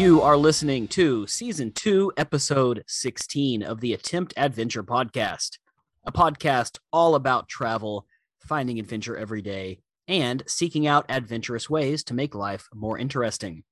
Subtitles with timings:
[0.00, 5.58] You are listening to season two, episode 16 of the Attempt Adventure podcast,
[6.06, 8.06] a podcast all about travel,
[8.38, 13.62] finding adventure every day, and seeking out adventurous ways to make life more interesting.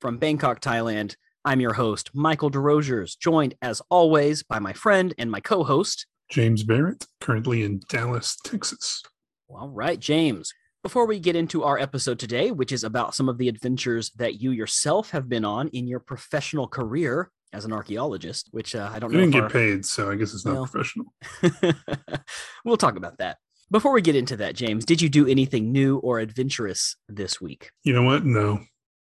[0.00, 5.32] From Bangkok, Thailand, I'm your host, Michael DeRosiers, joined as always by my friend and
[5.32, 9.02] my co host, James Barrett, currently in Dallas, Texas.
[9.48, 10.54] All right, James.
[10.86, 14.40] Before we get into our episode today, which is about some of the adventures that
[14.40, 19.00] you yourself have been on in your professional career as an archaeologist, which uh, I
[19.00, 19.20] don't I know.
[19.22, 20.66] didn't get our- paid, so I guess it's not Well.
[20.68, 21.06] professional.
[22.64, 23.38] we'll talk about that.
[23.68, 27.70] Before we get into that, James, did you do anything new or adventurous this week?
[27.82, 28.24] You know what?
[28.24, 28.60] No.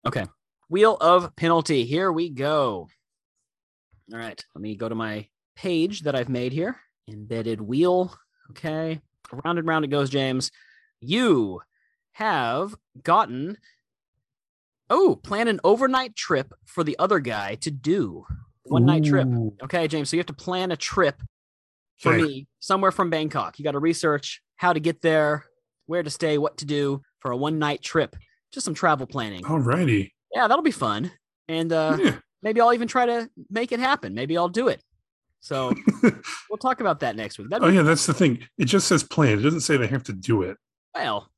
[0.07, 0.25] Okay.
[0.69, 1.83] Wheel of penalty.
[1.83, 2.87] Here we go.
[4.13, 4.41] All right.
[4.55, 6.77] Let me go to my page that I've made here.
[7.09, 8.15] Embedded wheel.
[8.51, 9.01] Okay.
[9.43, 10.49] Round and round it goes, James.
[11.01, 11.59] You
[12.13, 13.57] have gotten.
[14.89, 18.25] Oh, plan an overnight trip for the other guy to do.
[18.65, 19.27] One night trip.
[19.63, 20.09] Okay, James.
[20.09, 21.21] So you have to plan a trip
[21.99, 22.23] for Okay.
[22.23, 23.59] me somewhere from Bangkok.
[23.59, 25.45] You got to research how to get there,
[25.87, 28.15] where to stay, what to do for a one night trip.
[28.51, 29.41] Just some travel planning.
[29.43, 30.11] Alrighty.
[30.33, 31.11] Yeah, that'll be fun.
[31.47, 32.15] And uh, Yeah.
[32.41, 34.13] maybe I'll even try to make it happen.
[34.13, 34.81] Maybe I'll do it.
[35.41, 35.73] So
[36.49, 37.49] we'll talk about that next week.
[37.49, 38.47] That'd oh be, yeah, that's the thing.
[38.57, 39.39] It just says plan.
[39.39, 40.57] It doesn't say they have to do it.
[40.95, 41.29] well,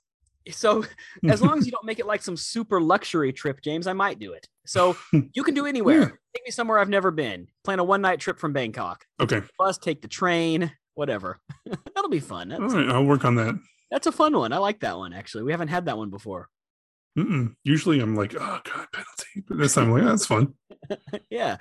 [0.51, 0.83] so
[1.27, 4.19] as long as you don't make it like some super luxury trip, James, I might
[4.19, 4.47] do it.
[4.65, 4.97] So
[5.33, 5.99] you can do anywhere.
[5.99, 6.09] Yeah.
[6.35, 7.47] Take me somewhere I've never been.
[7.63, 9.05] Plan a one night trip from Bangkok.
[9.19, 9.41] Okay.
[9.57, 11.39] Bus, take the train, whatever.
[11.95, 12.49] That'll be fun.
[12.49, 12.89] That's, right.
[12.89, 13.59] I'll work on that.
[13.91, 14.53] that's a fun one.
[14.53, 15.43] I like that one, actually.
[15.43, 16.49] We haven't had that one before.
[17.17, 17.55] Mm-mm.
[17.63, 19.43] Usually I'm like, oh god, penalty.
[19.47, 20.53] But this time I'm like, oh, that's fun.
[21.29, 21.57] yeah.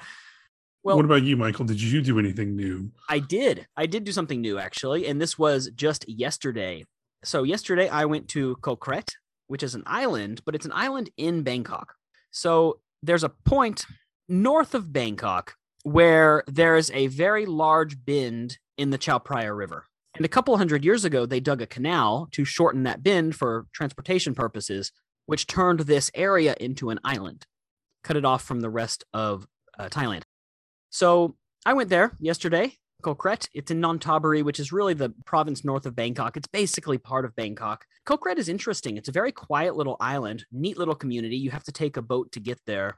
[0.84, 1.64] Well, what about you, Michael?
[1.64, 2.90] Did you do anything new?
[3.08, 3.66] I did.
[3.74, 6.84] I did do something new actually, and this was just yesterday.
[7.24, 9.08] So yesterday I went to Koh Kret,
[9.46, 11.94] which is an island, but it's an island in Bangkok.
[12.30, 13.86] So there's a point
[14.28, 19.84] north of Bangkok where there's a very large bend in the Chao Phraya River.
[20.16, 23.66] And a couple hundred years ago, they dug a canal to shorten that bend for
[23.72, 24.92] transportation purposes,
[25.26, 27.46] which turned this area into an island,
[28.02, 29.46] cut it off from the rest of
[29.78, 30.22] uh, Thailand.
[30.90, 31.36] So
[31.66, 33.48] I went there yesterday, Koh Kret.
[33.52, 36.38] It's in Nonthaburi, which is really the province north of Bangkok.
[36.38, 37.84] It's basically part of Bangkok.
[38.06, 38.96] Koh Kret is interesting.
[38.96, 41.36] It's a very quiet little island, neat little community.
[41.36, 42.96] You have to take a boat to get there.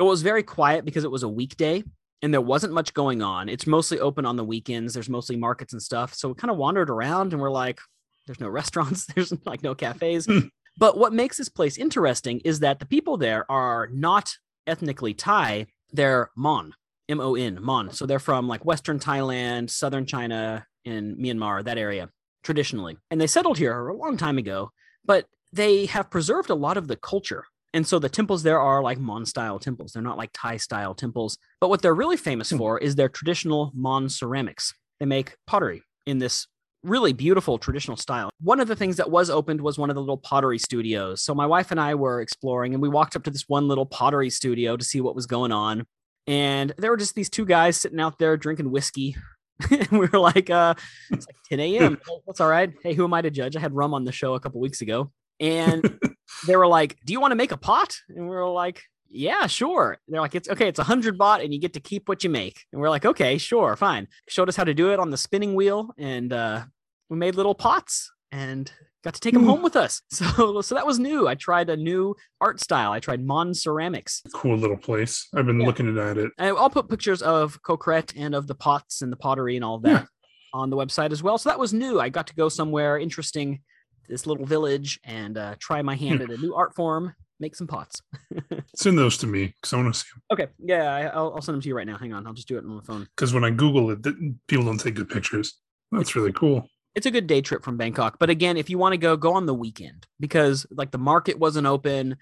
[0.00, 1.84] It was very quiet because it was a weekday
[2.22, 3.50] and there wasn't much going on.
[3.50, 4.94] It's mostly open on the weekends.
[4.94, 6.14] There's mostly markets and stuff.
[6.14, 7.78] So we kind of wandered around and we're like,
[8.26, 10.24] there's no restaurants, there's like no cafes.
[10.24, 10.48] Hmm.
[10.78, 15.66] but what makes this place interesting is that the people there are not ethnically Thai,
[15.92, 16.72] they're Mon.
[17.08, 17.90] M O N, Mon.
[17.90, 22.08] So they're from like Western Thailand, Southern China, and Myanmar, that area,
[22.42, 22.96] traditionally.
[23.10, 24.70] And they settled here a long time ago,
[25.04, 27.44] but they have preserved a lot of the culture.
[27.72, 29.92] And so the temples there are like Mon style temples.
[29.92, 31.38] They're not like Thai style temples.
[31.60, 32.58] But what they're really famous Hmm.
[32.58, 34.72] for is their traditional Mon ceramics.
[35.00, 36.46] They make pottery in this
[36.82, 38.30] really beautiful traditional style.
[38.40, 41.22] One of the things that was opened was one of the little pottery studios.
[41.22, 43.86] So my wife and I were exploring and we walked up to this one little
[43.86, 45.86] pottery studio to see what was going on.
[46.26, 49.16] And there were just these two guys sitting out there drinking whiskey.
[49.70, 50.74] and we were like, uh,
[51.10, 51.98] it's like 10 a.m.
[52.26, 52.72] That's all right.
[52.82, 53.56] Hey, who am I to judge?
[53.56, 55.12] I had rum on the show a couple weeks ago.
[55.40, 55.98] And
[56.46, 57.96] they were like, Do you want to make a pot?
[58.08, 59.98] And we were like, Yeah, sure.
[60.08, 62.30] They're like, It's okay, it's a hundred baht and you get to keep what you
[62.30, 62.64] make.
[62.72, 64.08] And we're like, Okay, sure, fine.
[64.28, 66.64] Showed us how to do it on the spinning wheel and uh,
[67.08, 68.70] we made little pots and
[69.04, 69.48] got to take them Hmm.
[69.50, 70.00] home with us.
[70.10, 71.28] So, so that was new.
[71.28, 72.90] I tried a new art style.
[72.92, 74.22] I tried Mon ceramics.
[74.32, 75.28] Cool little place.
[75.34, 75.66] I've been Yeah.
[75.66, 76.32] looking at it.
[76.38, 79.64] And I'll put pictures of Koh Kret and of the pots and the pottery and
[79.64, 80.06] all that Yeah.
[80.54, 81.36] on the website as well.
[81.38, 82.00] So that was new.
[82.00, 83.60] I got to go somewhere interesting,
[84.08, 86.30] this little village, and uh, try my hand Hmm.
[86.30, 88.00] at a new art form, make some pots.
[88.76, 90.22] Send those to me because I want to see them.
[90.32, 91.98] Okay, yeah, I, I'll, I'll send them to you right now.
[91.98, 93.06] Hang on, I'll just do it on my phone.
[93.16, 94.02] Because when I Google it,
[94.48, 95.54] people don't take good pictures.
[95.92, 96.68] That's really cool.
[96.94, 99.34] It's a good day trip from Bangkok, but again, if you want to go, go
[99.34, 102.16] on the weekend because like the market wasn't open,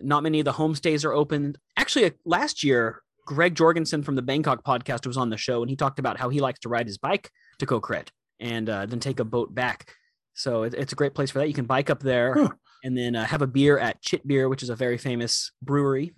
[0.00, 1.56] not many of the homestays are open.
[1.76, 3.02] Actually, uh, last year.
[3.24, 6.28] Greg Jorgensen from the Bangkok podcast was on the show, and he talked about how
[6.28, 7.28] he likes to ride his bike
[7.58, 8.06] to Koh Kret
[8.38, 9.92] and uh, then take a boat back.
[10.34, 11.48] So it, it's a great place for that.
[11.48, 12.50] You can bike up there Huh.
[12.84, 16.12] and then uh, have a beer at Chit Beer, which is a very famous brewery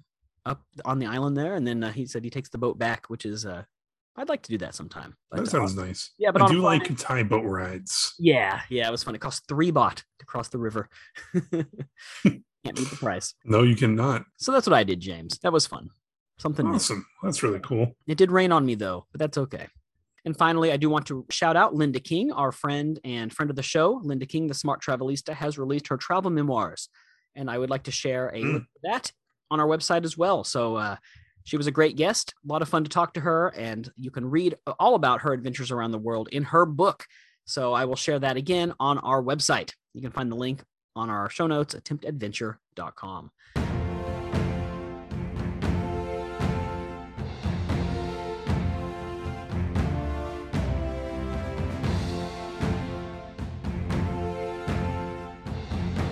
[0.44, 1.54] up on the island there.
[1.54, 3.62] And then uh, he said he takes the boat back, which is uh,
[4.18, 5.14] I'd like to do that sometime.
[5.30, 6.10] But, That sounds uh, nice.
[6.18, 8.14] yeah, but I do Friday- like Thai boat rides.
[8.18, 9.14] Yeah, yeah, it was fun.
[9.14, 10.88] It cost three baht to cross the river.
[12.24, 13.34] Can't beat the price.
[13.44, 14.24] No, you cannot.
[14.38, 15.38] So that's what I did, James.
[15.42, 15.90] That was fun.
[16.38, 16.74] Something new.
[16.74, 17.06] Awesome.
[17.22, 17.96] That's really cool.
[18.06, 19.66] It did rain on me though, but that's okay.
[20.24, 23.56] And finally, I do want to shout out Linda King, our friend and friend of
[23.56, 24.00] the show.
[24.04, 26.88] Linda King, the Smart Travelista, has released her travel memoirs.
[27.34, 28.66] And I would like to share a Mm.
[28.82, 29.12] that
[29.50, 30.44] on our website as well.
[30.44, 30.96] So uh,
[31.44, 34.11] she was a great guest, a lot of fun to talk to her, and you
[34.11, 37.06] can read all about her adventures around the world in her book.
[37.46, 39.73] So I will share that again on our website.
[39.94, 40.62] You can find the link
[40.94, 43.31] on our show notes, attemptadventure.com.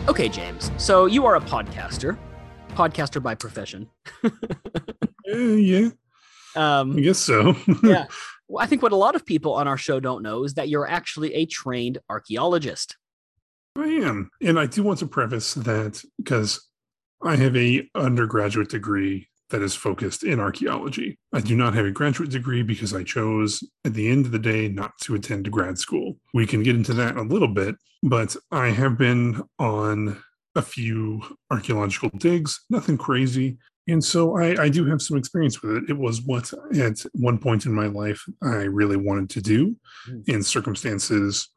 [0.09, 0.71] Okay, James.
[0.79, 2.17] So you are a podcaster,
[2.71, 3.91] podcaster by profession.
[5.31, 5.89] Uh, yeah,
[6.55, 7.55] I Um, guess so.
[7.83, 8.07] yeah.
[8.49, 10.69] Well, I think what a lot of people on our show don't know is that
[10.69, 12.97] you're actually a trained archaeologist.
[13.77, 16.67] I am, and I do want to preface that because
[17.23, 21.19] I have a undergraduate degree that is focused in archaeology.
[21.33, 24.39] I do not have a graduate degree because I chose at the end of the
[24.39, 26.17] day not to attend grad school.
[26.35, 30.21] We can get into that a little bit, but I have been on
[30.57, 33.59] a few archaeological digs, nothing crazy.
[33.89, 35.85] And so I, I do have some experience with it.
[35.91, 39.77] It was what at one point in my life I really wanted to do,
[40.09, 40.35] Mm.
[40.35, 41.49] and circumstances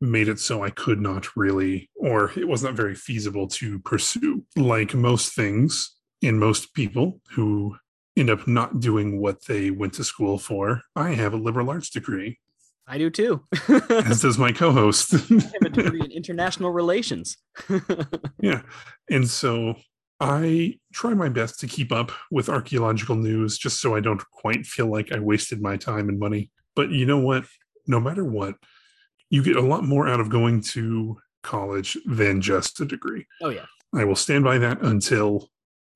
[0.00, 4.44] made it so I could not really, or it was not very feasible to pursue.
[4.56, 7.76] Like most things in most people who
[8.16, 11.90] end up not doing what they went to school for, I have a liberal arts
[11.90, 12.38] degree,
[12.88, 13.42] I do too.
[13.90, 15.12] as does my co host.
[15.14, 17.36] I have a degree in international relations.
[18.40, 18.62] yeah.
[19.10, 19.74] And so
[20.20, 24.64] I try my best to keep up with archaeological news just so I don't quite
[24.64, 26.50] feel like I wasted my time and money.
[26.74, 27.44] But you know what?
[27.86, 28.56] No matter what,
[29.30, 33.26] you get a lot more out of going to college than just a degree.
[33.42, 33.66] oh yeah.
[33.94, 35.48] I will stand by that until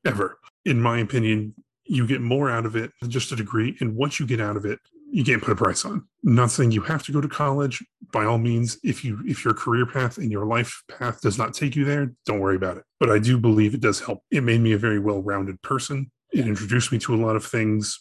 [0.06, 0.38] ever.
[0.64, 3.76] In my opinion, you get more out of it than just a degree.
[3.80, 4.78] And what you get out of it,
[5.10, 6.06] you can't put a price on.
[6.22, 7.84] not saying you have to go to college.
[8.12, 11.54] By all means, if you if your career path and your life path does not
[11.54, 12.84] take you there, don't worry about it.
[12.98, 14.22] But I do believe it does help.
[14.30, 16.10] It made me a very well-rounded person.
[16.32, 18.00] It introduced me to a lot of things.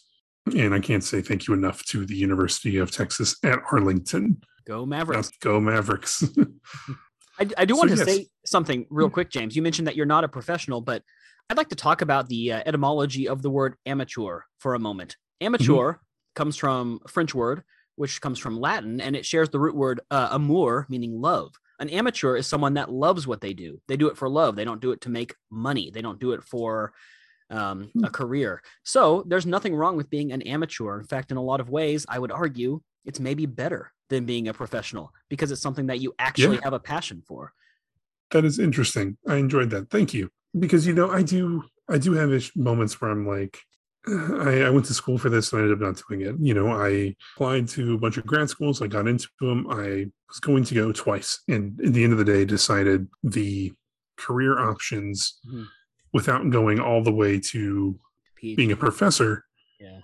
[0.56, 4.40] And I can't say thank you enough to the University of Texas at Arlington.
[4.66, 5.30] Go Mavericks.
[5.40, 6.24] Go Mavericks.
[7.38, 8.04] I, I do So, want to yes.
[8.06, 9.12] say something real Mm.
[9.12, 9.54] quick, James.
[9.56, 11.02] You mentioned that you're not a professional, but
[11.48, 15.16] I'd like to talk about the uh, etymology of the word amateur for a moment.
[15.40, 15.94] Amateur
[16.36, 17.62] comes from a French word,
[18.00, 21.52] which comes from Latin, and it shares the root word uh, amour, meaning love.
[21.80, 23.78] An amateur is someone that loves what they do.
[23.88, 24.56] They do it for love.
[24.56, 25.90] They don't do it to make money.
[25.92, 26.94] They don't do it for
[27.50, 28.04] um, Hmm.
[28.04, 28.62] a career.
[28.84, 30.98] So there's nothing wrong with being an amateur.
[30.98, 34.48] In fact, in a lot of ways, I would argue it's maybe better than being
[34.48, 36.64] a professional because it's something that you actually Yeah.
[36.64, 37.52] have a passion for.
[38.30, 39.16] that is interesting.
[39.28, 39.90] I enjoyed that.
[39.90, 40.30] Thank you.
[40.58, 43.58] Because you know, I do I do have ish moments where I'm like,
[44.06, 46.34] I, I went to school for this and I ended up not doing it.
[46.40, 48.80] You know, I applied to a bunch of grad schools.
[48.80, 49.66] I got into them.
[49.70, 53.72] I was going to go twice, and at the end of the day, decided the
[54.16, 55.66] career options Mhm.
[56.12, 57.98] without going all the way to
[58.42, 59.44] being a professor
[59.78, 60.00] Yeah.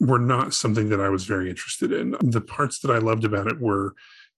[0.00, 2.16] were not something that I was very interested in.
[2.20, 3.94] The parts that I loved about it were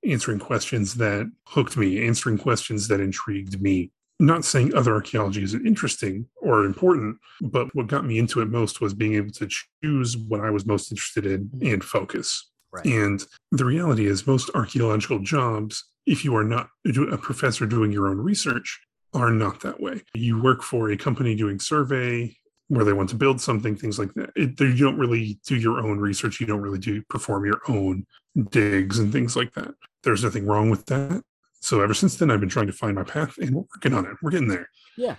[0.07, 3.91] answering questions that hooked me, answering questions that intrigued me.
[4.21, 8.81] Not saying other archaeology isn't interesting or important, but what got me into it most
[8.81, 9.49] was being able to
[9.83, 11.75] choose what I was most interested in mm-hmm.
[11.75, 12.51] and focus.
[12.73, 12.87] Right.
[12.87, 18.09] And the reality is, most archaeological jobs, if you are not a professor doing your
[18.09, 18.81] own research,
[19.15, 20.03] are not that way.
[20.15, 22.37] You work for a company doing survey
[22.69, 24.31] where they want to build something, things like that.
[24.35, 26.41] It, you don't really do your own research.
[26.41, 28.07] You don't really do perform your own
[28.51, 29.75] digs and things like that.
[30.03, 31.23] There's nothing wrong with that.
[31.65, 34.05] So ever since then, I've been trying to find my path, and we're working on
[34.05, 34.13] it.
[34.21, 34.69] We're getting there.
[34.99, 35.17] Yeah.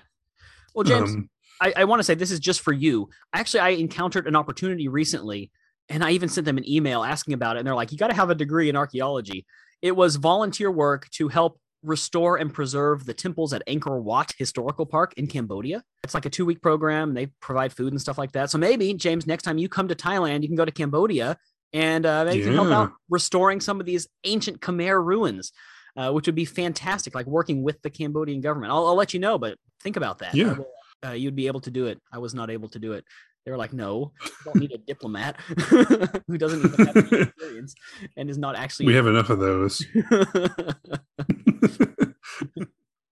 [0.76, 1.28] Well, James, Um,
[1.60, 3.10] I, I want to say this is just for you.
[3.34, 5.50] Actually, I encountered an opportunity recently,
[5.90, 7.60] and I even sent them an email asking about it.
[7.60, 9.44] And they're like, you got to have a degree in archaeology.
[9.82, 14.86] It was volunteer work to help restore and preserve the temples at Angkor Wat Historical
[14.86, 15.84] Park in Cambodia.
[16.04, 17.16] It's like a two week program.
[17.16, 18.52] They provide food and stuff like that.
[18.52, 21.38] So maybe, James, next time you come to Thailand, you can go to Cambodia
[21.74, 25.52] and uh, maybe you can help out restoring some of these ancient Khmer ruins.
[25.98, 28.74] Uh, which would be fantastic, like working with the Cambodian government.
[28.74, 30.36] I'll, I'll let you know, but think about that.
[30.36, 30.54] Yeah.
[30.54, 30.68] will-
[31.06, 32.00] uh, you'd be able to do it.
[32.12, 33.06] I was not able to do it.
[33.46, 35.40] They were like, no, you don't need a diplomat
[36.28, 37.76] who doesn't even have any experience
[38.18, 38.88] and is not actually.
[38.88, 39.86] we have enough of those.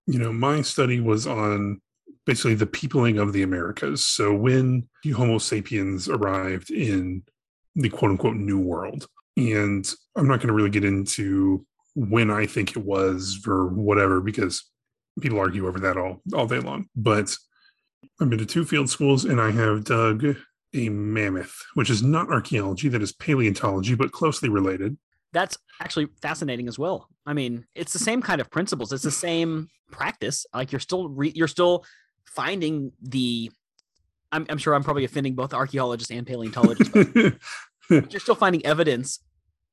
[0.08, 1.82] you know, my study was on
[2.26, 4.06] basically the peopling of the Americas.
[4.06, 7.24] So when Homo sapiens arrived in
[7.76, 12.46] the quote unquote new world, and I'm not going to really get into when I
[12.46, 14.64] think it was or whatever, because
[15.22, 16.88] people argue over that all, all day long.
[16.96, 17.36] But
[18.20, 20.36] I've been to two field schools and I have dug
[20.74, 24.98] a mammoth, which is not archaeology, that is paleontology, but closely related.
[25.32, 27.10] That's actually fascinating as well.
[27.26, 28.92] I mean, it's the same kind of principles.
[28.92, 30.46] It's the same practice.
[30.54, 31.86] Like you're still re- you're still
[32.26, 33.52] finding the
[34.32, 37.36] I'm, I'm sure I'm probably offending both archaeologists and paleontologists, but
[38.12, 39.20] you're still finding evidence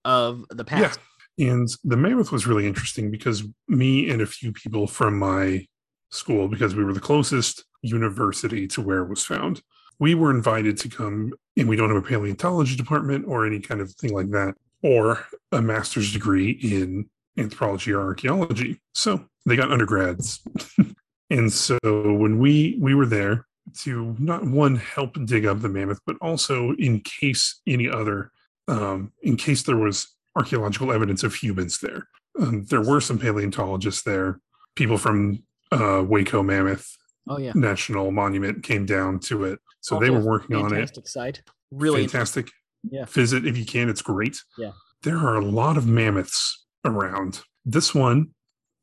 [0.05, 1.01] of the past.
[1.01, 1.07] Yeah.
[1.41, 5.67] And the mammoth was really interesting because me and a few people from my
[6.11, 9.63] school, because we were the closest university to where it was found,
[9.99, 13.81] we were invited to come, and we don't have a paleontology department or any kind
[13.81, 18.79] of thing like that, or a master's degree in anthropology or archaeology.
[18.95, 20.41] So they got undergrads.
[21.31, 23.47] and so when we we were there
[23.79, 28.31] to not one help dig up the mammoth, but also in case any other,
[28.69, 32.09] um, in case there was archaeological evidence of humans there.
[32.39, 34.41] Um, there were some paleontologists there.
[34.77, 36.97] People from uh, Waco Mammoth
[37.29, 37.53] Oh yeah.
[37.55, 40.71] National Monument came down to it, so they were Also a working on it.
[40.71, 41.43] Fantastic site.
[41.71, 42.51] Really fantastic.
[42.83, 43.05] Yeah.
[43.05, 43.89] Visit if you can.
[43.89, 44.43] It's great.
[44.59, 44.73] Yeah.
[45.03, 47.43] There are a lot of mammoths around.
[47.65, 48.31] This one,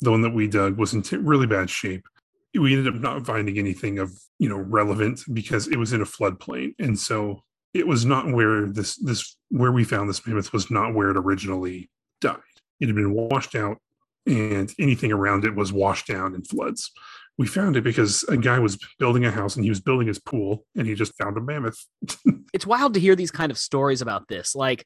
[0.01, 2.05] the one that we dug, was in t- really bad shape.
[2.53, 6.05] We ended up not finding anything of you know relevant because it was in a
[6.05, 7.43] floodplain, and so
[7.77, 11.17] it was not where this this where we found this mammoth was not where it
[11.17, 11.89] originally
[12.21, 12.37] died.
[12.79, 13.77] It had been washed out,
[14.25, 16.91] and anything around it was washed down in floods.
[17.37, 20.19] We found it because a guy was building a house and he was building his
[20.19, 21.85] pool, and he just found a mammoth.
[22.53, 24.55] it's wild to hear these kind of stories about this.
[24.55, 24.83] Like,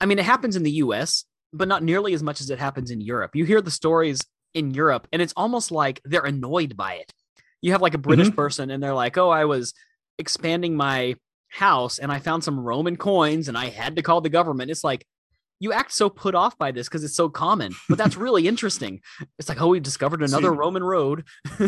[0.00, 2.90] I mean, it happens in the US, but not nearly as much as it happens
[2.90, 3.32] in Europe.
[3.34, 4.20] You hear the stories
[4.54, 7.12] in Europe, and it's almost like they're annoyed by it.
[7.60, 8.36] You have like a British mm-hmm.
[8.36, 9.74] person, and they're like, oh, I was
[10.18, 11.16] expanding my
[11.54, 14.70] house and I found some Roman coins and I had to call the government.
[14.70, 15.06] It's like,
[15.60, 19.00] you act so put off by this because it's so common, but that's really interesting.
[19.38, 21.24] It's like, oh, we discovered another See- Roman road.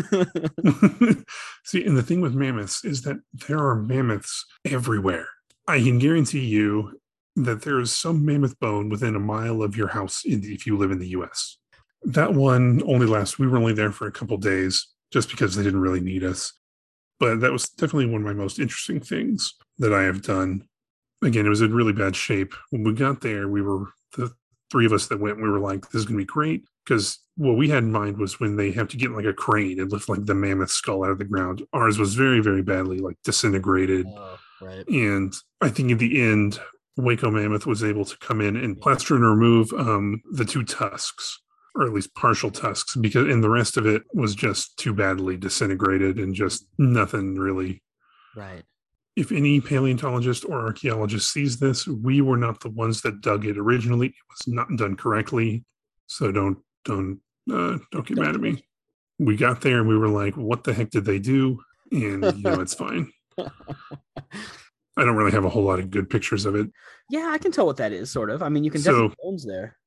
[1.65, 3.17] See, and the thing with mammoths is that
[3.47, 5.27] there are mammoths everywhere.
[5.67, 6.99] I can guarantee you
[7.37, 10.77] that there is some mammoth bone within a mile of your house in, if you
[10.77, 11.57] live in the US.
[12.03, 15.63] That one only lasts, we were only there for a couple days just because they
[15.63, 16.53] didn't really need us.
[17.19, 20.67] But that was definitely one of my most interesting things that I have done.
[21.23, 22.53] Again, it was in really bad shape.
[22.69, 24.31] When we got there, we were the
[24.69, 26.63] three of us that went, we were like, this is going to be great.
[26.85, 29.79] Because what we had in mind was when they have to get like a crane
[29.79, 31.63] and lift like the mammoth skull out of the ground.
[31.73, 34.05] Ours was very, very badly like disintegrated.
[34.07, 34.87] Oh, right.
[34.87, 36.59] And I think in the end,
[36.97, 41.39] Waco Mammoth was able to come in and plaster and remove um, the two tusks,
[41.77, 45.37] or at least partial tusks, because and the rest of it was just too badly
[45.37, 47.83] disintegrated and just nothing really.
[48.35, 48.63] Right.
[49.15, 53.57] If any paleontologist or archaeologist sees this, we were not the ones that dug it
[53.57, 54.07] originally.
[54.07, 55.63] It was not done correctly,
[56.07, 57.19] so don't don't
[57.51, 58.65] uh, don't get Don't mad at me.
[59.19, 61.59] We got there and we were like, "What the heck did they do?"
[61.91, 63.11] And you know, it's fine.
[64.97, 66.71] I don't really have a whole lot of good pictures of it.
[67.11, 68.41] Yeah, I can tell what that is, sort of.
[68.41, 69.77] I mean, you can So- definitely bones there.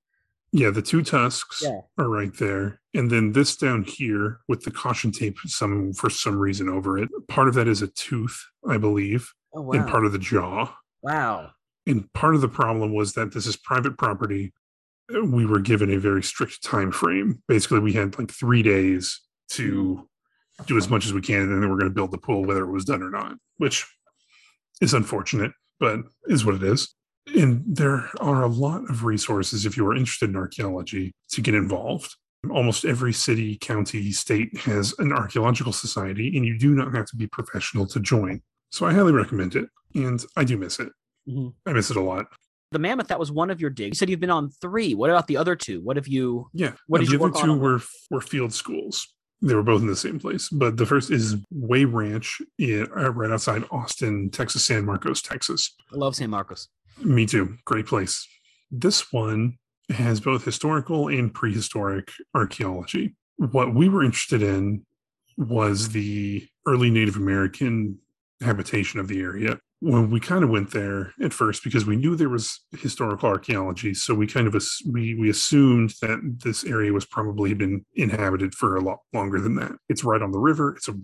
[0.53, 1.81] Yeah, the two tusks Yeah.
[1.99, 2.81] are right there.
[2.93, 7.09] And then this down here with the caution tape some for some reason over it.
[7.29, 8.37] Part of that is a tooth,
[8.69, 9.73] I believe, Oh wow!
[9.73, 10.75] and part of the jaw.
[11.03, 11.51] wow.
[11.87, 14.53] And part of the problem was that this is private property.
[15.25, 17.43] We were given a very strict time frame.
[17.49, 19.21] Basically, we had like three days
[19.53, 20.07] to
[20.67, 22.63] do as much as we can, and then we're going to build the pool, whether
[22.65, 23.87] it was done or not, which
[24.81, 26.95] is unfortunate, but is what it is.
[27.37, 31.55] And there are a lot of resources if you are interested in archaeology to get
[31.55, 32.15] involved.
[32.51, 37.17] Almost every city, county, state has an archaeological society, and you do not have to
[37.17, 38.41] be professional to join.
[38.71, 40.91] So I highly recommend it, and I do miss it.
[41.29, 41.53] Mhm.
[41.67, 42.27] I miss it a lot.
[42.73, 43.97] The mammoth that was one of your digs.
[43.97, 44.95] You said you've been on three.
[44.95, 45.81] What about the other two?
[45.83, 46.49] What have you?
[46.55, 46.73] Yeah.
[46.87, 49.07] What did the you other two on were were field schools.
[49.43, 53.11] They were both in the same place, but the first is Way Ranch, in, uh,
[53.11, 55.75] right outside Austin, Texas, San Marcos, Texas.
[55.93, 56.69] I love San Marcos.
[57.03, 57.57] Me too.
[57.65, 58.27] Great place.
[58.71, 59.59] This one
[59.91, 63.17] has both historical and prehistoric archaeology.
[63.37, 64.85] What we were interested in
[65.37, 67.99] was the early Native American
[68.43, 69.59] habitation of the area.
[69.81, 73.95] When we kind of went there at first because we knew there was historical archaeology,
[73.95, 74.55] so we kind of
[74.87, 79.55] we we assumed that this area was probably been inhabited for a lot longer than
[79.55, 79.73] that.
[79.89, 80.75] It's right on the river.
[80.77, 80.95] It's a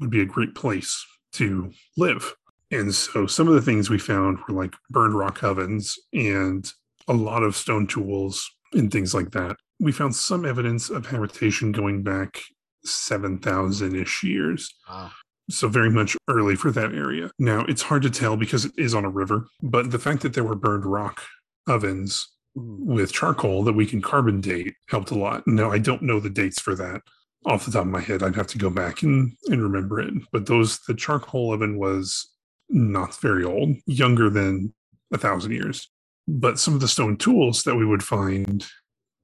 [0.00, 2.34] would be a great place to live.
[2.70, 6.70] And so some of the things we found were like burned rock ovens and
[7.08, 9.56] a lot of stone tools and things like that.
[9.78, 12.40] We found some evidence of habitation going back
[12.84, 14.74] 7,000 ish years.
[14.88, 15.10] Wow.
[15.48, 17.30] So very much early for that area.
[17.38, 20.34] Now it's hard to tell because it is on a river, but the fact that
[20.34, 21.22] there were burned rock
[21.68, 22.78] ovens mm.
[22.80, 25.46] with charcoal that we can carbon date helped a lot.
[25.46, 27.02] Now I don't know the dates for that
[27.44, 28.24] off the top of my head.
[28.24, 30.12] I'd have to go back and, and remember it.
[30.32, 32.28] But those the charcoal oven was
[32.68, 34.74] not very old, younger than
[35.12, 35.90] a thousand years.
[36.28, 38.66] But some of the stone tools that we would find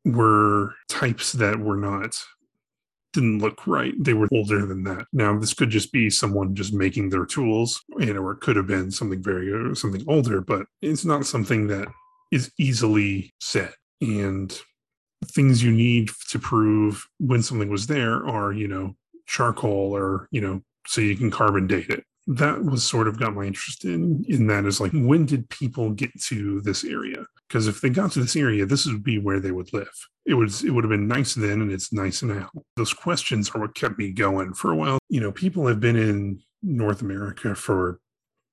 [0.04, 2.16] were types that were not
[3.12, 3.92] didn't look right.
[3.99, 5.06] They were older than that.
[5.12, 8.56] Now, this could just be someone just making their tools, you know, or it could
[8.56, 11.88] have been something very uh, something older, but it's not something that
[12.30, 13.72] is easily said.
[14.00, 14.58] And
[15.26, 18.96] things you need to prove when something was there are, you know,
[19.26, 22.04] charcoal or, you know, so you can carbon date it.
[22.26, 25.91] That was sort of got my interest in in that is like when did people
[25.91, 27.25] get to this area?
[27.49, 29.93] Because if they got to this area, this would be where they would live.
[30.25, 32.50] It was it would have been nice then and it's nice now.
[32.76, 34.99] Those questions are what kept me going for a while.
[35.09, 37.99] You know, people have been in North America for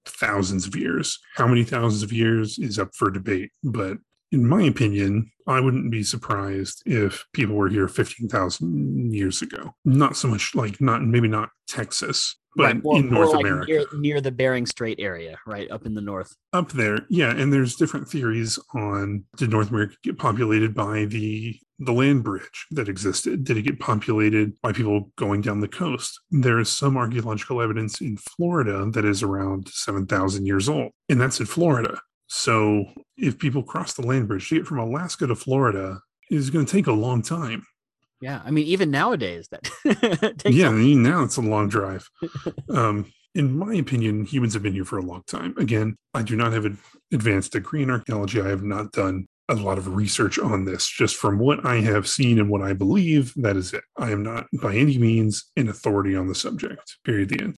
[0.06, 1.20] thousands of years.
[1.36, 3.98] How many thousands of years is up for debate, but
[4.32, 9.74] in my opinion, I wouldn't be surprised if people were here 15,000 years ago.
[9.86, 13.72] Not so much like not maybe not Texas, but right, more, in North like America.
[13.72, 16.36] near, near the Bering Strait area, right up in the north.
[16.54, 21.60] Up there, yeah, and there's different theories on did North America get populated by the
[21.80, 23.44] the land bridge that existed?
[23.46, 26.20] Did it get populated by people going down the coast?
[26.30, 31.40] There is some archaeological evidence in Florida that is around 7,000 years old, and that's
[31.40, 32.02] in Florida.
[32.28, 32.86] So
[33.18, 36.72] if people cross the land bridge to get from Alaska to Florida, is going to
[36.72, 37.66] take a long time.
[38.22, 39.64] Yeah, I mean, even nowadays that
[40.38, 42.10] takes yeah, I mean, now it's a long drive.
[42.70, 45.56] um, in my opinion, humans have been here for a long time.
[45.58, 46.78] Again, I do not have an
[47.14, 48.42] advanced degree in archaeology.
[48.42, 50.88] I have not done a lot of research on this.
[50.88, 53.84] Just from what I have seen and what I believe, that is it.
[53.98, 56.98] I am not by any means an authority on the subject.
[57.06, 57.30] Period.
[57.30, 57.56] The end.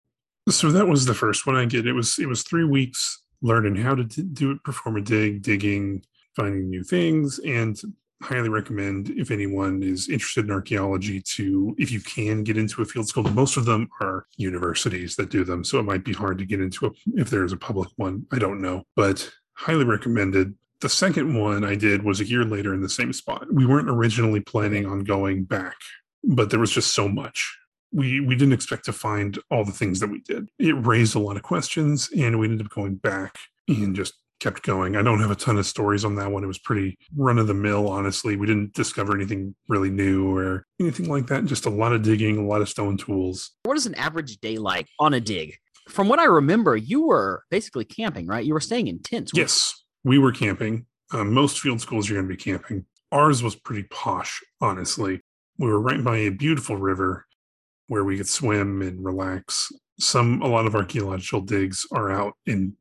[0.50, 1.88] So that was the first one I did.
[1.88, 6.04] It was it was three weeks learning how to do it, perform a dig, digging,
[6.36, 7.80] finding new things, and
[8.22, 12.86] highly recommend if anyone is interested in archaeology to if you can get into a
[12.86, 16.38] field school most of them are universities that do them so it might be hard
[16.38, 20.56] to get into a, if there's a public one i don't know but highly recommended.
[20.80, 23.46] The second one i did was a year later in the same spot.
[23.52, 25.76] We weren't originally planning on going back
[26.24, 27.58] but there was just so much.
[27.92, 30.50] We we didn't expect to find all the things that we did.
[30.60, 33.36] It raised a lot of questions and we ended up going back
[33.68, 34.96] and just kept going.
[34.96, 36.44] I don't have a ton of stories on that one.
[36.44, 38.36] It was pretty run of the mill, honestly.
[38.36, 41.46] We didn't discover anything really new or anything like that.
[41.46, 43.52] Just a lot of digging, a lot of stone tools.
[43.64, 45.56] what is an average day like on a dig?
[45.88, 48.46] From what I remember, you were basically camping, right?
[48.46, 49.32] You were staying in tents.
[49.34, 49.74] Yes,
[50.04, 50.86] we were camping.
[51.12, 52.86] Um, most field schools you're going to be camping.
[53.12, 55.22] Ours was pretty posh, honestly.
[55.58, 57.26] We were right by a beautiful river
[57.88, 59.72] where we could swim and relax.
[60.00, 62.76] Some, a lot of archaeological digs are out in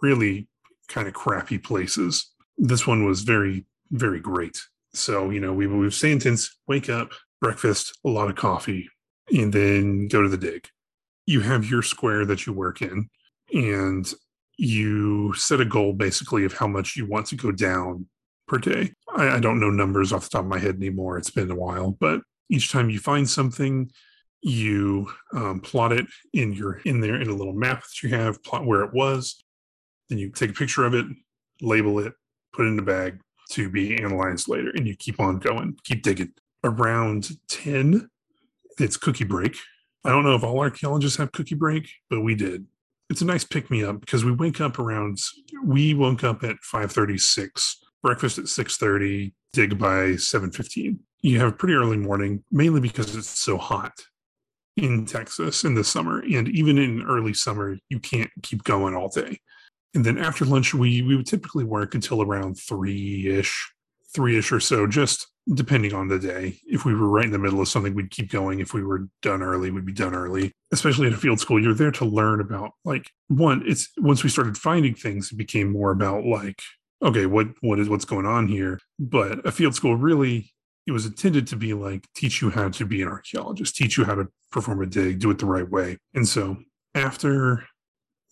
[0.00, 0.48] really
[0.88, 2.32] kind of crappy places.
[2.56, 4.60] This one was very, very great.
[4.92, 6.18] So, you know, we would stay
[6.68, 8.88] wake up, breakfast, a lot of coffee,
[9.32, 10.68] and then go to the dig.
[11.26, 13.08] You have your square that you work in,
[13.52, 14.12] and
[14.56, 18.06] you set a goal basically of how much you want to go down
[18.46, 18.92] per day.
[19.14, 21.18] I, I don't know numbers off the top of my head anymore.
[21.18, 22.20] It's been a while, but
[22.50, 23.90] each time you find something,
[24.42, 28.42] you um, plot it in your in there in a little map that you have,
[28.44, 29.42] plot where it was.
[30.08, 31.06] Then you take a picture of it,
[31.60, 32.12] label it,
[32.52, 36.02] put it in a bag to be analyzed later, and you keep on going, keep
[36.02, 36.32] digging.
[36.62, 38.08] Around ten,
[38.78, 39.56] it's cookie break.
[40.04, 42.66] I don't know if all archaeologists have cookie break, but we did.
[43.10, 45.18] It's a nice pick me up because we wake up around.
[45.62, 47.82] We woke up at five thirty six.
[48.02, 49.34] Breakfast at six thirty.
[49.52, 51.00] Dig by seven fifteen.
[51.20, 53.92] You have a pretty early morning, mainly because it's so hot
[54.76, 59.08] in Texas in the summer, and even in early summer, you can't keep going all
[59.08, 59.38] day.
[59.94, 63.72] And then after lunch, we we would typically work until around three ish,
[64.14, 66.58] three ish or so, just depending on the day.
[66.66, 68.60] If we were right in the middle of something, we'd keep going.
[68.60, 70.52] If we were done early, we'd be done early.
[70.72, 73.62] Especially at a field school, you're there to learn about like one.
[73.66, 76.60] It's once we started finding things, it became more about like
[77.02, 78.80] okay, what what is what's going on here.
[78.98, 80.52] But a field school really
[80.86, 84.04] it was intended to be like teach you how to be an archaeologist, teach you
[84.04, 85.98] how to perform a dig, do it the right way.
[86.14, 86.58] And so
[86.94, 87.64] after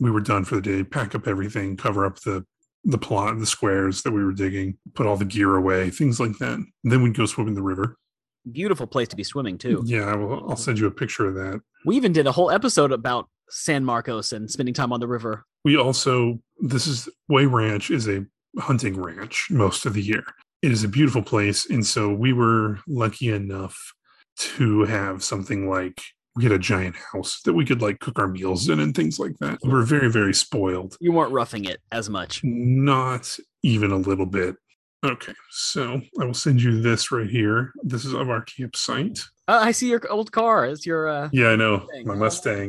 [0.00, 2.44] we were done for the day, pack up everything, cover up the
[2.84, 6.36] the plot, the squares that we were digging, put all the gear away, things like
[6.38, 6.54] that.
[6.54, 7.96] And then we'd go swim in the river.
[8.50, 9.82] Beautiful place to be swimming too.
[9.86, 11.60] Yeah, I will, I'll send you a picture of that.
[11.86, 15.44] We even did a whole episode about San Marcos and spending time on the river.
[15.64, 18.24] We also this is Way Ranch is a
[18.58, 20.24] hunting ranch most of the year.
[20.60, 23.92] It is a beautiful place, and so we were lucky enough
[24.36, 26.00] to have something like
[26.34, 29.18] we had a giant house that we could like cook our meals in and things
[29.18, 29.58] like that.
[29.62, 30.96] We were very very spoiled.
[31.00, 32.40] You weren't roughing it as much.
[32.44, 34.56] Not even a little bit.
[35.04, 37.72] Okay, so I will send you this right here.
[37.82, 39.18] This is of our campsite.
[39.48, 40.64] Uh, I see your old car.
[40.66, 42.06] It's your uh Yeah, I know Mustang.
[42.06, 42.68] my Mustang.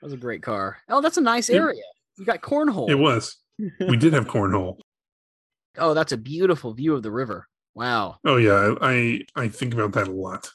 [0.00, 0.78] that was a great car.
[0.88, 1.82] Oh, that's a nice It- area.
[2.18, 2.88] You got cornhole.
[2.90, 3.36] It was.
[3.58, 4.78] We did have cornhole.
[5.78, 7.46] oh, that's a beautiful view of the river.
[7.74, 8.16] Wow.
[8.24, 10.50] Oh yeah, I I think about that a lot.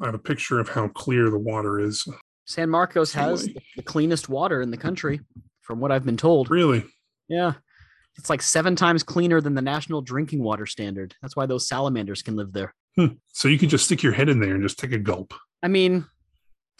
[0.00, 2.06] I have a picture of how clear the water is.
[2.46, 3.62] San Marcos has Really?
[3.76, 5.20] the cleanest water in the country,
[5.62, 6.50] from what I've been told.
[6.50, 6.84] Really?
[7.28, 7.54] Yeah.
[8.16, 11.14] It's like seven times cleaner than the national drinking water standard.
[11.22, 12.74] That's why those salamanders can live there.
[12.96, 13.06] Hmm.
[13.32, 15.34] So you can just stick your head in there and just take a gulp.
[15.62, 16.06] I mean,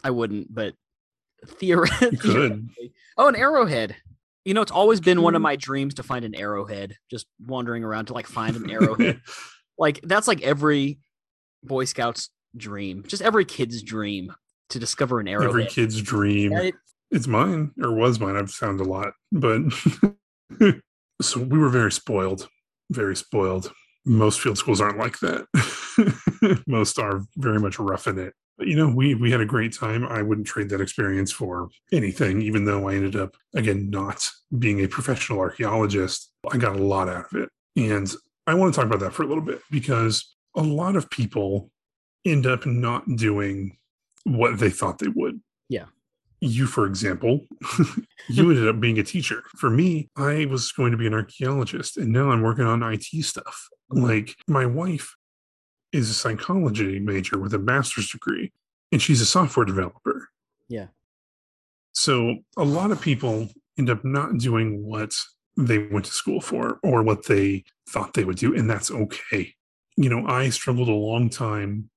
[0.04, 0.74] I wouldn't, but
[1.46, 2.20] theor- You could.
[2.20, 2.92] theoretically.
[3.16, 3.96] Oh, an arrowhead.
[4.44, 7.82] You know, it's always been one of my dreams to find an arrowhead, just wandering
[7.82, 9.20] around to like find an arrowhead.
[9.78, 10.98] like, that's like every
[11.62, 14.32] Boy Scout's dream, just every kid's dream
[14.70, 15.50] to discover an arrowhead.
[15.50, 16.52] Every kid's dream.
[16.52, 16.74] Right?
[17.10, 18.36] It's mine, or was mine.
[18.36, 19.62] I've found a lot, but
[21.22, 22.48] so we were very spoiled,
[22.90, 23.72] very spoiled.
[24.04, 26.62] Most field schools aren't like that.
[26.66, 28.34] Most are very much roughing it.
[28.58, 30.04] But you know, we we had a great time.
[30.06, 34.80] I wouldn't trade that experience for anything, even though I ended up again not being
[34.80, 36.30] a professional archaeologist.
[36.50, 38.12] I got a lot out of it, and
[38.46, 41.70] I want to talk about that for a little bit because a lot of people
[42.24, 43.76] end up not doing
[44.24, 45.40] what they thought they would.
[45.68, 45.86] Yeah.
[46.40, 47.46] You, for example,
[48.28, 49.42] you ended up being a teacher.
[49.56, 53.04] For me, I was going to be an archaeologist, and now I'm working on IT
[53.24, 53.68] stuff.
[53.88, 55.14] Like my wife
[55.92, 58.52] is a psychology major with a master's degree,
[58.92, 60.28] and she's a software developer.
[60.68, 60.88] Yeah.
[61.92, 65.16] So a lot of people end up not doing what
[65.56, 69.54] they went to school for or what they thought they would do, and that's okay.
[69.96, 71.90] You know, I struggled a long time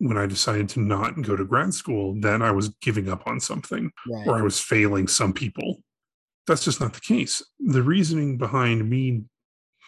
[0.00, 3.38] when I decided to not go to grad school that I was giving up on
[3.38, 4.26] something Right.
[4.26, 5.82] or I was failing some people.
[6.46, 7.42] That's just not the case.
[7.60, 9.24] The reasoning behind me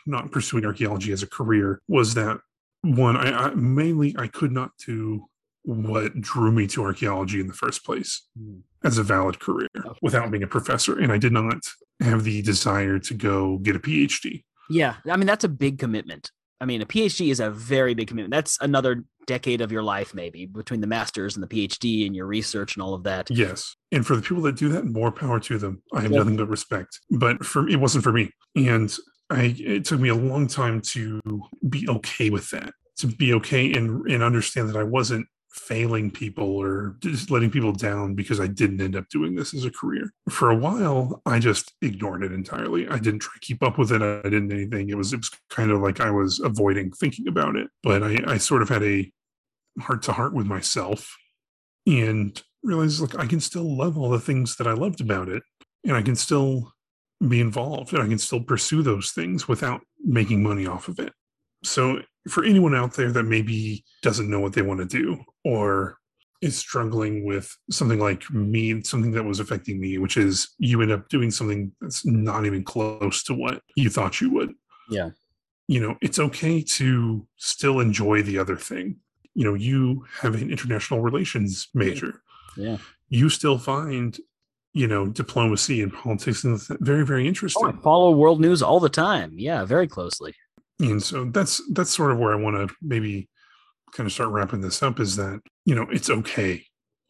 [0.06, 2.38] not pursuing archaeology as a career was that
[2.82, 5.26] one, I, I mainly I could not do
[5.64, 8.58] what drew me to archaeology in the first place Hmm.
[8.84, 9.98] as a valid career Okay.
[10.02, 11.62] without being a professor, and I did not
[12.00, 14.42] have the desire to go get a PhD.
[14.68, 16.30] Yeah, I mean that's a big commitment.
[16.60, 18.30] I mean, a PhD is a very big commitment.
[18.32, 22.26] That's another decade of your life, maybe between the masters and the PhD and your
[22.26, 23.30] research and all of that.
[23.30, 25.82] Yes, and for the people that do that, more power to them.
[25.92, 26.18] I have Yeah.
[26.18, 27.00] nothing but respect.
[27.10, 28.94] But for it wasn't for me, and
[29.30, 31.20] I it took me a long time to
[31.68, 36.56] be okay with that, to be okay and and understand that I wasn't failing people
[36.56, 40.10] or just letting people down because I didn't end up doing this as a career.
[40.30, 42.88] For a while, I just ignored it entirely.
[42.88, 44.00] I didn't try to keep up with it.
[44.00, 44.88] I didn't anything.
[44.88, 47.68] It was it was kind of like I was avoiding thinking about it.
[47.82, 49.10] But I, I sort of had a
[49.78, 51.16] heart to heart with myself
[51.86, 55.42] and realized like I can still love all the things that I loved about it
[55.84, 56.72] and I can still
[57.26, 61.12] be involved and I can still pursue those things without making money off of it.
[61.64, 65.98] So for anyone out there that maybe doesn't know what they want to do or
[66.40, 70.90] is struggling with something like me, something that was affecting me, which is you end
[70.90, 74.52] up doing something that's not even close to what you thought you would.
[74.90, 75.10] Yeah.
[75.68, 78.96] You know, it's okay to still enjoy the other thing.
[79.34, 82.22] You know, you have an international relations major
[82.56, 82.78] Yeah.
[83.08, 84.18] you still find
[84.74, 88.80] you know diplomacy and politics and very very Oh, I interesting follow world news all
[88.80, 89.32] the time.
[89.36, 90.34] Yeah, very closely.
[90.80, 93.28] and so that's that's sort of where i want to maybe
[93.92, 96.64] kind of start wrapping this up is that you know it's okay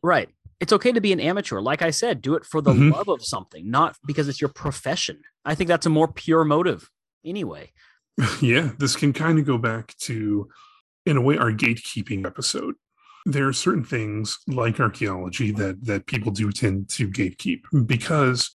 [0.05, 0.29] Right.
[0.59, 1.61] It's okay to be an amateur.
[1.61, 2.91] Like I said, do it for the Mhm.
[2.91, 5.21] love of something, not because it's your profession.
[5.45, 6.91] I think that's a more pure motive
[7.25, 7.73] anyway.
[8.41, 10.49] yeah this can kind of go back to
[11.07, 12.75] in a way our gatekeeping episode
[13.27, 18.55] there are certain things like archaeology that that people do tend to gatekeep because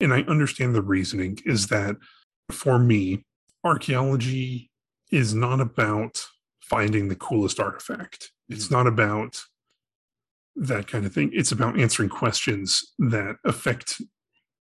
[0.00, 1.94] and i understand the reasoning is that
[2.50, 3.22] for me
[3.62, 4.68] archaeology
[5.12, 6.26] is not about
[6.68, 8.74] finding the coolest artifact it's hmm.
[8.74, 9.40] not about
[10.56, 14.00] that kind of thing it's about answering questions that affect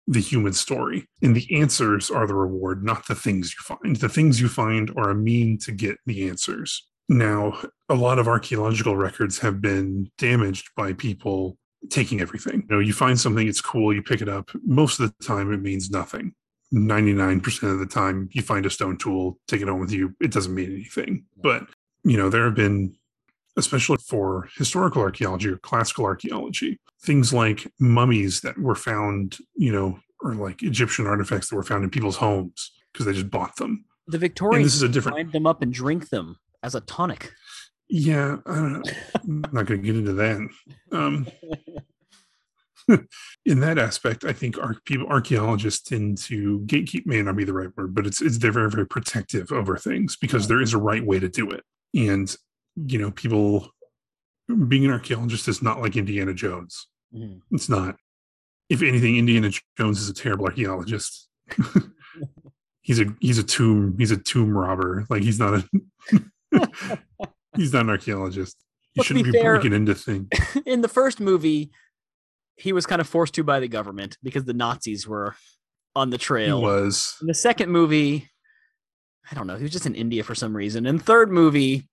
[0.07, 1.05] the human story.
[1.21, 3.97] And the answers are the reward, not the things you find.
[3.97, 6.87] The things you find are a mean to get the answers.
[7.09, 11.57] Now, a lot of archaeological records have been damaged by people
[11.89, 12.65] taking everything.
[12.69, 14.49] You know, you find something, it's cool, you pick it up.
[14.65, 16.33] Most of the time, it means nothing.
[16.73, 20.31] 99% of the time, you find a stone tool, take it home with you, it
[20.31, 21.25] doesn't mean anything.
[21.41, 21.67] But,
[22.07, 22.95] you know, there have been,
[23.57, 29.99] especially for historical archaeology or classical archaeology, things like mummies that were found, you know,
[30.21, 33.85] or like Egyptian artifacts that were found in people's homes because they just bought them.
[34.07, 36.81] The And Victorians this is a different, grind them up and drink them as a
[36.81, 37.33] tonic.
[37.89, 38.91] yeah, I don't know.
[39.15, 40.47] I'm not going to get into that.
[40.93, 41.27] Um,
[43.45, 47.53] in that aspect, I think ar- people, archaeologists tend to gatekeep may not be the
[47.53, 50.77] right word, but it's it's they're very very protective over things because there is a
[50.77, 51.63] right way to do it,
[51.95, 52.35] and
[52.75, 53.69] you know people
[54.67, 56.87] being an archaeologist is not like Indiana Jones.
[57.13, 57.41] Mhm.
[57.51, 57.95] It's not.
[58.69, 61.27] If anything, Indiana Jones is a terrible archaeologist.
[62.81, 65.05] he's a he's a tomb he's a tomb robber.
[65.09, 65.69] Like he's not a
[67.55, 68.57] he's not an archaeologist.
[68.93, 70.27] You Well, shouldn't be be, fair- breaking into things.
[70.65, 71.71] in the first movie,
[72.55, 75.35] he was kind of forced to by the government because the Nazis were
[75.95, 76.61] on the He trail.
[76.61, 77.15] was.
[77.21, 78.29] In the second movie,
[79.31, 80.85] I don't know, he was just in India for some reason.
[80.85, 81.87] And third movie,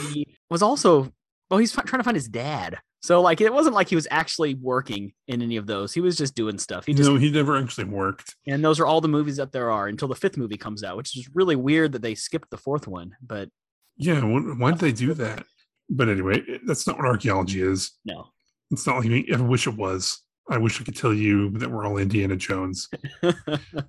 [0.00, 1.12] he was also
[1.50, 2.78] well, he's trying to find his dad.
[3.02, 5.92] So like, it wasn't like he was actually working in any of those.
[5.92, 6.86] He was just doing stuff.
[6.86, 8.34] He just no, he never actually worked.
[8.46, 10.96] and those are all the movies that there are until the fifth movie comes out,
[10.96, 13.12] which is really weird that they skipped the fourth one.
[13.22, 13.50] But
[13.98, 15.44] Yeah, wh- why did they do that?
[15.90, 17.92] But anyway, that's not what archaeology is.
[18.06, 18.28] no,
[18.70, 19.26] It's not like.
[19.30, 20.22] I wish it was.
[20.48, 22.88] I wish I could tell you that we're all Indiana Jones.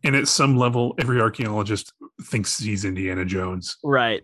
[0.03, 1.91] And at some level, every archaeologist
[2.23, 3.77] thinks he's Indiana Jones.
[3.83, 4.21] right.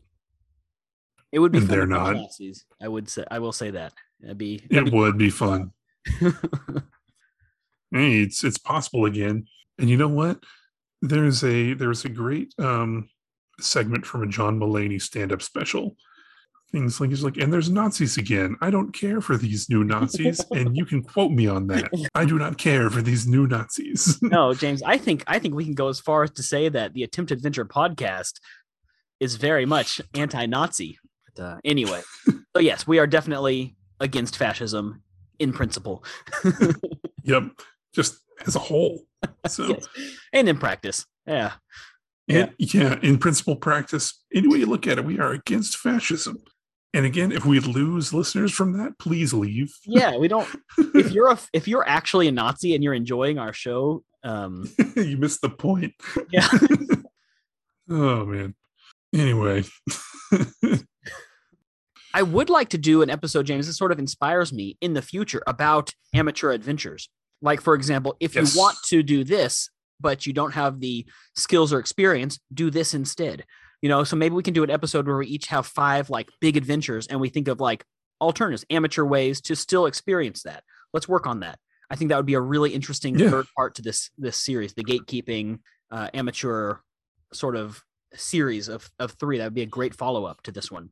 [1.31, 2.15] It would be And fun they're not.
[2.15, 2.65] Nazis.
[2.81, 3.23] I would say.
[3.31, 3.93] I will say that.
[4.19, 4.55] That'd be.
[4.55, 5.71] It that'd be would be fun.
[7.91, 9.47] Hey, it's it's possible again.
[9.77, 10.39] And you know what?
[11.01, 13.09] There's a there's a great um
[13.59, 15.95] segment from a John Mulaney stand-up special.
[16.71, 18.55] Things like he's like, and there's Nazis again.
[18.61, 21.89] I don't care for these new Nazis, and you can quote me on that.
[22.15, 24.17] I do not care for these new Nazis.
[24.21, 24.81] no, James.
[24.83, 27.31] I think I think we can go as far as to say that the Attempt
[27.31, 28.39] Adventure podcast
[29.19, 30.97] is very much anti-Nazi.
[31.35, 32.01] But, uh, anyway,
[32.55, 35.03] so yes, we are definitely against fascism
[35.39, 36.03] in principle.
[37.23, 37.43] yep,
[37.93, 39.01] just as a whole.
[39.47, 39.87] So Yes.
[40.33, 41.05] and in practice.
[41.27, 41.53] Yeah.
[42.27, 46.37] And yeah, in principle practice, any way you look at it, we are against fascism.
[46.93, 49.73] And again, if we lose listeners from that, please leave.
[49.85, 50.47] Yeah, we don't
[50.93, 55.17] if you're a if you're actually a Nazi and you're enjoying our show, um you
[55.17, 55.93] missed the point.
[56.31, 56.47] yeah.
[57.89, 58.55] Oh man.
[59.13, 59.63] Anyway,
[62.13, 63.67] I would like to do an episode, James.
[63.67, 67.09] This sort of inspires me in the future about amateur adventures.
[67.41, 68.53] Like, for example, if Yes.
[68.53, 72.93] you want to do this, but you don't have the skills or experience, do this
[72.93, 73.45] instead.
[73.81, 76.29] You know, so maybe we can do an episode where we each have five like
[76.39, 77.83] big adventures and we think of like
[78.19, 80.63] alternatives, amateur ways to still experience that.
[80.93, 81.57] Let's work on that.
[81.89, 83.29] I think that would be a really interesting Yeah.
[83.31, 86.75] third part to this this series, the gatekeeping uh, amateur
[87.33, 89.39] sort of series of of three.
[89.39, 90.89] That would be a great follow up to this one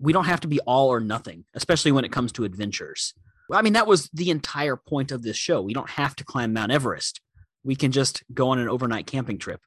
[0.00, 3.14] we don't have to be all or nothing, especially when it comes to adventures.
[3.52, 5.62] I mean, that was the entire point of this show.
[5.62, 7.20] We don't have to climb Mount Everest.
[7.62, 9.60] We can just go on an overnight camping trip.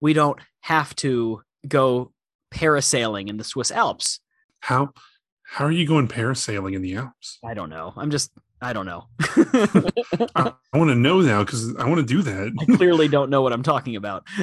[0.00, 2.12] We don't have to go
[2.52, 4.20] parasailing in the Swiss Alps.
[4.60, 4.92] how
[5.44, 7.38] how are you going parasailing in the Alps?
[7.42, 7.94] I don't know.
[7.96, 9.06] I'm just, I don't know.
[10.36, 12.52] I, I want to know now because I want to do that.
[12.60, 14.24] I clearly don't know what I'm talking about.
[14.36, 14.42] I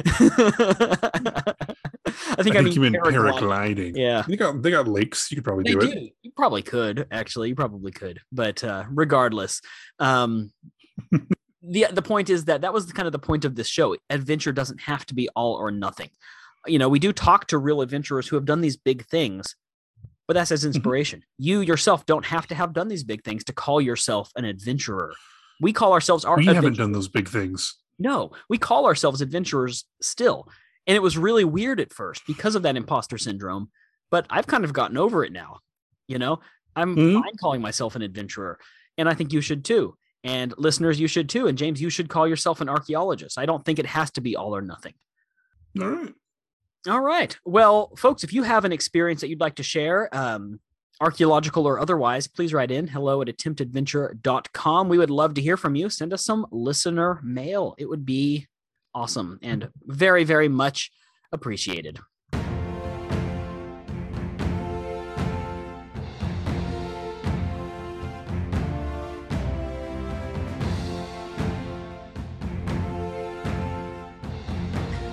[2.42, 3.38] think I, I think mean you paragliding.
[3.38, 3.92] paragliding.
[3.96, 4.24] Yeah.
[4.26, 5.30] They got they got lakes.
[5.30, 5.88] You could probably They do do.
[5.92, 6.12] it.
[6.22, 7.50] You probably could, actually.
[7.50, 8.20] You probably could.
[8.32, 9.60] But uh, regardless,
[10.00, 10.50] um,
[11.62, 13.96] the the point is that that was kind of the point of this show.
[14.10, 16.10] Adventure doesn't have to be all or nothing.
[16.66, 19.54] You know, we do talk to real adventurers who have done these big things,
[20.26, 21.22] but that's as inspiration.
[21.38, 25.14] You yourself don't have to have done these big things to call yourself an adventurer.
[25.60, 27.74] We call ourselves our We haven't done those big things.
[27.98, 30.48] No, we call ourselves adventurers still.
[30.86, 33.70] And it was really weird at first because of that imposter syndrome.
[34.10, 35.60] But I've kind of gotten over it now.
[36.06, 36.40] You know,
[36.76, 37.14] I'm Mhm.
[37.14, 38.58] fine calling myself an adventurer.
[38.98, 39.96] And I think you should too.
[40.22, 41.46] And listeners, you should too.
[41.46, 43.38] And James, you should call yourself an archaeologist.
[43.38, 44.94] I don't think it has to be all or nothing.
[45.80, 46.14] All right.
[46.88, 47.36] All right.
[47.44, 50.60] Well, folks, if you have an experience that you'd like to share, um,
[51.00, 54.88] archaeological or otherwise, please write in hello at attemptadventure.com.
[54.88, 55.90] We would love to hear from you.
[55.90, 57.74] Send us some listener mail.
[57.76, 58.46] It would be
[58.94, 60.90] awesome and very, very much
[61.32, 61.98] appreciated.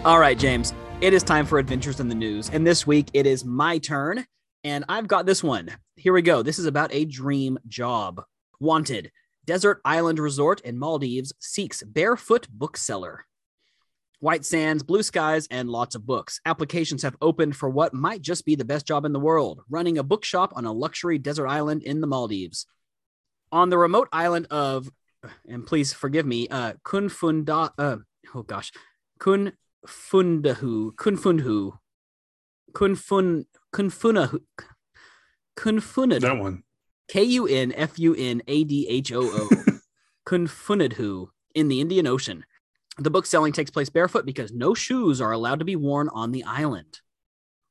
[0.05, 2.49] All right, James, it is time for Adventures in the News.
[2.49, 4.25] And this week it is my turn.
[4.63, 5.67] And I've got this one.
[5.97, 6.41] Here we go.
[6.41, 8.23] This is about a dream job.
[8.61, 9.11] Wanted
[9.43, 13.25] Desert Island Resort in Maldives seeks barefoot bookseller.
[14.21, 16.39] White sands, blue skies, and lots of books.
[16.45, 19.97] Applications have opened for what might just be the best job in the world running
[19.97, 22.65] a bookshop on a luxury desert island in the Maldives.
[23.51, 24.89] On the remote island of,
[25.49, 27.97] and please forgive me, uh, Kunfunda, uh,
[28.33, 28.71] oh gosh,
[29.85, 31.77] Kunfundahu, Kunfundhu,
[32.73, 34.39] Kunfun, Kunfunahu,
[35.57, 36.21] Kunfunadhoo.
[36.21, 36.63] That one.
[37.09, 39.49] K U N F U N A D H O O,
[40.27, 42.45] Kunfunadhoo in the Indian Ocean.
[42.97, 46.31] The book selling takes place barefoot because no shoes are allowed to be worn on
[46.31, 46.99] the island.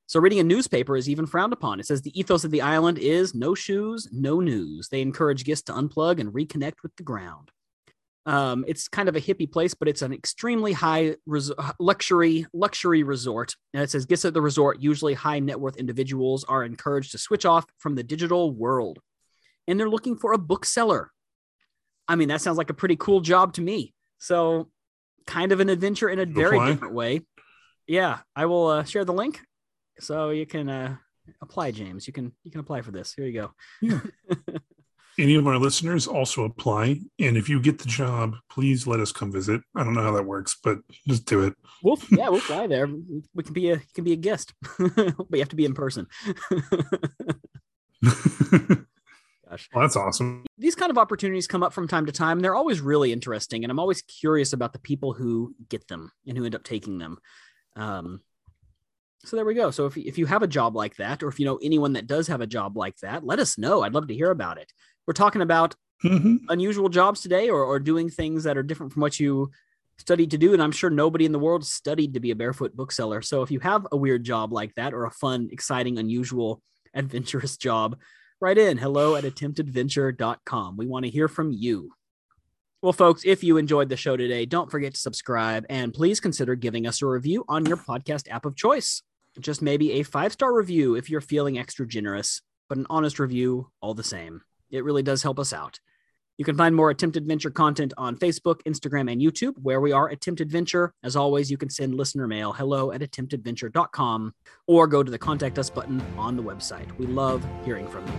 [0.07, 1.81] So, reading a newspaper is even frowned upon.
[1.81, 4.89] It says the ethos of the island is no shoes, no news.
[4.89, 7.51] They encourage guests to unplug and reconnect with the ground.
[8.25, 13.03] Um, it's kind of a hippie place, but it's an extremely high res- luxury luxury
[13.03, 13.57] resort.
[13.75, 17.19] And it says guests at the resort, usually high net worth individuals, are encouraged to
[17.19, 19.01] switch off from the digital world.
[19.69, 21.11] and they're looking for a bookseller.
[22.09, 23.95] I mean, that sounds like a pretty cool job to me.
[24.19, 24.71] So,
[25.27, 27.23] kind of an adventure in a very different way.
[27.87, 29.41] Yeah, I will uh, share the link
[30.01, 30.97] so you can uh,
[31.41, 32.07] apply, James.
[32.07, 33.15] You can you can apply for this.
[33.15, 33.53] Here you go.
[33.81, 34.01] Yeah.
[35.19, 37.01] Any of our listeners also apply.
[37.19, 39.61] And if you get the job, please let us come visit.
[39.75, 41.55] I don't know how that works, but just do it.
[41.83, 42.89] We'll yeah, we'll fly there.
[43.35, 46.07] We can be a can be a guest, but you have to be in person.
[49.53, 49.69] Gosh.
[49.75, 50.47] Well, that's awesome.
[50.57, 52.41] These kind of opportunities come up from time to time.
[52.41, 56.39] They're always really interesting, and I'm always curious about the people who get them and
[56.39, 57.19] who end up taking them.
[57.77, 58.23] Um,
[59.25, 59.71] so there we go.
[59.71, 62.07] So if if you have a job like that, or if you know anyone that
[62.07, 63.83] does have a job like that, let us know.
[63.83, 64.73] I'd love to hear about it.
[65.07, 66.41] We're talking about Mhm.
[66.49, 69.51] unusual jobs today, or or doing things that are different from what you
[69.99, 70.53] studied to do.
[70.53, 73.23] And I'm sure nobody in the world studied to be a barefoot bookseller.
[73.23, 76.61] So if you have a weird job like that, or a fun, exciting, unusual,
[76.95, 77.97] adventurous job,
[78.41, 80.77] write in hello at attemptedadventure.com.
[80.77, 81.93] We want to hear from you.
[82.81, 86.57] Well, folks, if you enjoyed the show today, don't forget to subscribe and please consider
[86.57, 89.03] giving us a review on your podcast app of choice.
[89.39, 93.71] Just maybe a five star review if you're feeling extra generous, but an honest review
[93.81, 94.43] all the same.
[94.73, 95.79] It really does help us out.
[96.39, 100.09] You can find more Attempted Adventure content on Facebook, Instagram, and YouTube, where we are
[100.09, 100.95] Attempted Adventure.
[101.05, 104.35] As always, you can send listener mail hello at attemptedadventure.com
[104.67, 106.91] or go to the contact us button on the website.
[106.99, 108.15] We love hearing from you.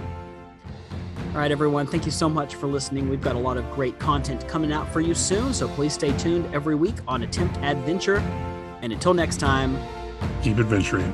[1.32, 3.10] All right, everyone, thank you so much for listening.
[3.10, 6.16] We've got a lot of great content coming out for you soon, so please stay
[6.18, 8.18] tuned every week on Attempt Adventure.
[8.84, 9.76] And until next time,
[10.44, 11.12] Keep adventuring.